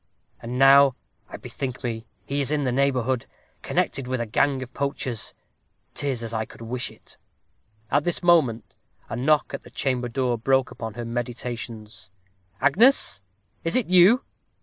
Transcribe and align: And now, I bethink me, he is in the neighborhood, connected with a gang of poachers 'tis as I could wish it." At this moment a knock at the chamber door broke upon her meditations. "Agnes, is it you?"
And 0.41 0.57
now, 0.57 0.95
I 1.29 1.37
bethink 1.37 1.83
me, 1.83 2.07
he 2.25 2.41
is 2.41 2.49
in 2.49 2.63
the 2.63 2.71
neighborhood, 2.71 3.27
connected 3.61 4.07
with 4.07 4.19
a 4.19 4.25
gang 4.25 4.63
of 4.63 4.73
poachers 4.73 5.35
'tis 5.93 6.23
as 6.23 6.33
I 6.33 6.43
could 6.43 6.63
wish 6.63 6.89
it." 6.89 7.17
At 7.91 8.03
this 8.03 8.23
moment 8.23 8.73
a 9.09 9.15
knock 9.15 9.53
at 9.53 9.61
the 9.61 9.69
chamber 9.69 10.09
door 10.09 10.39
broke 10.39 10.71
upon 10.71 10.95
her 10.95 11.05
meditations. 11.05 12.09
"Agnes, 12.59 13.21
is 13.63 13.75
it 13.75 13.89
you?" 13.89 14.23